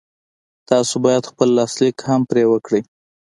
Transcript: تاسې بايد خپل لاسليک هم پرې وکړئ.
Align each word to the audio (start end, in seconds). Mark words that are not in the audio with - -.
تاسې 0.69 0.95
بايد 1.03 1.23
خپل 1.31 1.47
لاسليک 1.57 1.97
هم 2.07 2.21
پرې 2.29 2.43
وکړئ. 2.51 2.81